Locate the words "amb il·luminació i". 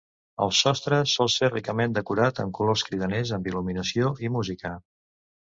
3.39-4.35